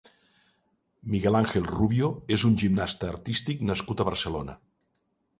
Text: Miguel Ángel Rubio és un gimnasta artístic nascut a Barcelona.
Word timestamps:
Miguel 1.15 1.35
Ángel 1.39 1.67
Rubio 1.67 2.09
és 2.37 2.45
un 2.49 2.55
gimnasta 2.61 3.09
artístic 3.11 3.61
nascut 3.73 4.01
a 4.01 4.07
Barcelona. 4.09 4.57